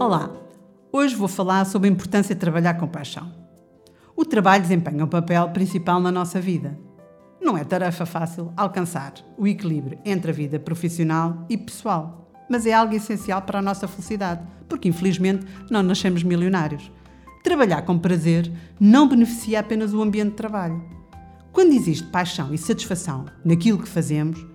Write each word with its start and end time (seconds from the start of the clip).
Olá! 0.00 0.30
Hoje 0.92 1.16
vou 1.16 1.26
falar 1.26 1.66
sobre 1.66 1.88
a 1.88 1.92
importância 1.92 2.32
de 2.32 2.40
trabalhar 2.40 2.74
com 2.74 2.86
paixão. 2.86 3.32
O 4.14 4.24
trabalho 4.24 4.62
desempenha 4.62 5.04
um 5.04 5.08
papel 5.08 5.48
principal 5.48 5.98
na 5.98 6.12
nossa 6.12 6.40
vida. 6.40 6.78
Não 7.40 7.58
é 7.58 7.64
tarefa 7.64 8.06
fácil 8.06 8.52
alcançar 8.56 9.14
o 9.36 9.44
equilíbrio 9.48 9.98
entre 10.04 10.30
a 10.30 10.34
vida 10.34 10.60
profissional 10.60 11.44
e 11.48 11.58
pessoal, 11.58 12.30
mas 12.48 12.64
é 12.64 12.72
algo 12.72 12.94
essencial 12.94 13.42
para 13.42 13.58
a 13.58 13.62
nossa 13.62 13.88
felicidade, 13.88 14.40
porque 14.68 14.88
infelizmente 14.88 15.44
não 15.68 15.82
nascemos 15.82 16.22
milionários. 16.22 16.92
Trabalhar 17.42 17.82
com 17.82 17.98
prazer 17.98 18.52
não 18.78 19.08
beneficia 19.08 19.58
apenas 19.58 19.92
o 19.92 20.00
ambiente 20.00 20.30
de 20.30 20.36
trabalho. 20.36 20.80
Quando 21.52 21.72
existe 21.72 22.06
paixão 22.06 22.54
e 22.54 22.58
satisfação 22.58 23.24
naquilo 23.44 23.82
que 23.82 23.88
fazemos, 23.88 24.46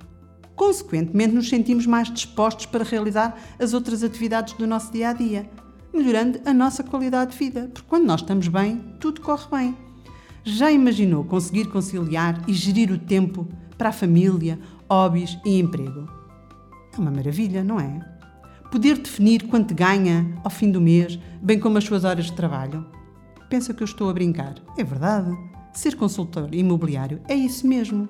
Consequentemente, 0.56 1.34
nos 1.34 1.50
sentimos 1.50 1.86
mais 1.86 2.12
dispostos 2.12 2.66
para 2.66 2.84
realizar 2.84 3.38
as 3.60 3.74
outras 3.74 4.04
atividades 4.04 4.54
do 4.54 4.68
nosso 4.68 4.92
dia 4.92 5.10
a 5.10 5.14
dia, 5.14 5.50
melhorando 5.94 6.40
a 6.46 6.54
nossa 6.54 6.84
qualidade 6.84 7.32
de 7.32 7.38
vida, 7.38 7.70
porque 7.74 7.88
quando 7.88 8.06
nós 8.06 8.22
estamos 8.22 8.48
bem, 8.48 8.78
tudo 9.00 9.22
corre 9.22 9.48
bem. 9.52 9.78
Já 10.44 10.72
imaginou 10.72 11.24
conseguir 11.24 11.70
conciliar 11.70 12.44
e 12.48 12.54
gerir 12.54 12.92
o 12.92 12.98
tempo 12.98 13.48
para 13.78 13.90
a 13.90 13.94
família, 13.94 14.60
hobbies 14.90 15.38
e 15.46 15.60
emprego? 15.60 16.08
É 16.96 17.00
uma 17.00 17.10
maravilha, 17.10 17.64
não 17.64 17.80
é? 17.80 18.00
Poder 18.70 18.98
definir 18.98 19.48
quanto 19.48 19.74
ganha 19.74 20.36
ao 20.44 20.50
fim 20.50 20.72
do 20.72 20.82
mês, 20.82 21.18
bem 21.42 21.60
como 21.60 21.78
as 21.78 21.84
suas 21.84 22.04
horas 22.04 22.26
de 22.26 22.34
trabalho? 22.34 22.86
Pensa 23.50 23.74
que 23.74 23.82
eu 23.82 23.86
estou 23.86 24.10
a 24.10 24.14
brincar. 24.14 24.56
É 24.78 24.84
verdade. 24.84 25.32
Ser 25.74 25.96
consultor 25.96 26.54
imobiliário 26.54 27.22
é 27.28 27.36
isso 27.36 27.66
mesmo 27.66 28.08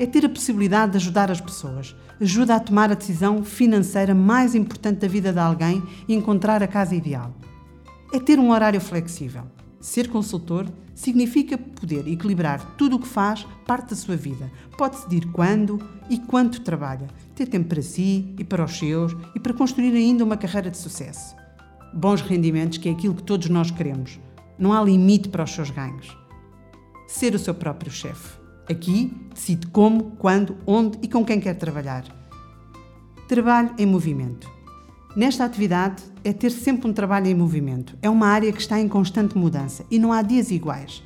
é 0.00 0.06
ter 0.06 0.24
a 0.24 0.30
possibilidade 0.30 0.92
de 0.92 0.96
ajudar 0.96 1.30
as 1.30 1.42
pessoas. 1.42 1.94
Ajuda 2.18 2.54
a 2.54 2.60
tomar 2.60 2.90
a 2.90 2.94
decisão 2.94 3.44
financeira 3.44 4.14
mais 4.14 4.54
importante 4.54 5.00
da 5.00 5.06
vida 5.06 5.30
de 5.30 5.38
alguém 5.38 5.82
e 6.08 6.14
encontrar 6.14 6.62
a 6.62 6.66
casa 6.66 6.94
ideal. 6.94 7.34
É 8.10 8.18
ter 8.18 8.38
um 8.38 8.50
horário 8.50 8.80
flexível. 8.80 9.42
Ser 9.78 10.08
consultor 10.08 10.66
significa 10.94 11.58
poder 11.58 12.08
equilibrar 12.08 12.76
tudo 12.78 12.96
o 12.96 12.98
que 12.98 13.06
faz 13.06 13.46
parte 13.66 13.90
da 13.90 13.96
sua 13.96 14.16
vida. 14.16 14.50
Pode 14.78 14.96
decidir 14.96 15.26
quando 15.32 15.78
e 16.08 16.16
quanto 16.16 16.62
trabalha, 16.62 17.06
ter 17.34 17.46
tempo 17.46 17.68
para 17.68 17.82
si 17.82 18.34
e 18.38 18.44
para 18.44 18.64
os 18.64 18.78
seus 18.78 19.14
e 19.34 19.38
para 19.38 19.52
construir 19.52 19.94
ainda 19.94 20.24
uma 20.24 20.36
carreira 20.38 20.70
de 20.70 20.78
sucesso. 20.78 21.36
Bons 21.92 22.22
rendimentos, 22.22 22.78
que 22.78 22.88
é 22.88 22.92
aquilo 22.92 23.14
que 23.14 23.22
todos 23.22 23.50
nós 23.50 23.70
queremos. 23.70 24.18
Não 24.58 24.72
há 24.72 24.82
limite 24.82 25.28
para 25.28 25.44
os 25.44 25.50
seus 25.50 25.68
ganhos. 25.68 26.16
Ser 27.06 27.34
o 27.34 27.38
seu 27.38 27.54
próprio 27.54 27.92
chefe. 27.92 28.40
Aqui 28.70 29.12
decide 29.34 29.66
como, 29.66 30.12
quando, 30.12 30.56
onde 30.64 30.96
e 31.02 31.08
com 31.08 31.24
quem 31.24 31.40
quer 31.40 31.54
trabalhar. 31.54 32.04
Trabalho 33.26 33.74
em 33.76 33.84
movimento. 33.84 34.48
Nesta 35.16 35.44
atividade 35.44 36.04
é 36.22 36.32
ter 36.32 36.50
sempre 36.50 36.88
um 36.88 36.92
trabalho 36.92 37.26
em 37.26 37.34
movimento. 37.34 37.98
É 38.00 38.08
uma 38.08 38.28
área 38.28 38.52
que 38.52 38.60
está 38.60 38.78
em 38.78 38.86
constante 38.86 39.36
mudança 39.36 39.84
e 39.90 39.98
não 39.98 40.12
há 40.12 40.22
dias 40.22 40.52
iguais. 40.52 41.02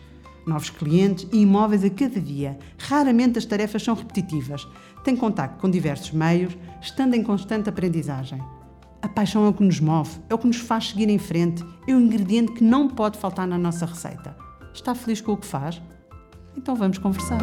Novos 0.46 0.68
clientes 0.68 1.26
e 1.32 1.40
imóveis 1.40 1.82
a 1.84 1.88
cada 1.88 2.20
dia. 2.20 2.58
Raramente 2.76 3.38
as 3.38 3.46
tarefas 3.46 3.82
são 3.82 3.94
repetitivas. 3.94 4.68
Tem 5.02 5.16
contato 5.16 5.58
com 5.58 5.70
diversos 5.70 6.10
meios, 6.10 6.54
estando 6.82 7.14
em 7.14 7.22
constante 7.22 7.70
aprendizagem. 7.70 8.42
A 9.00 9.08
paixão 9.08 9.46
é 9.46 9.48
o 9.48 9.54
que 9.54 9.64
nos 9.64 9.80
move, 9.80 10.10
é 10.28 10.34
o 10.34 10.38
que 10.38 10.46
nos 10.46 10.58
faz 10.58 10.90
seguir 10.90 11.08
em 11.08 11.18
frente, 11.18 11.64
é 11.88 11.94
o 11.94 12.00
ingrediente 12.00 12.52
que 12.52 12.64
não 12.64 12.88
pode 12.88 13.18
faltar 13.18 13.46
na 13.46 13.56
nossa 13.56 13.86
receita. 13.86 14.36
Está 14.74 14.94
feliz 14.94 15.22
com 15.22 15.32
o 15.32 15.36
que 15.38 15.46
faz? 15.46 15.80
Então 16.56 16.74
vamos 16.74 16.98
conversar. 16.98 17.38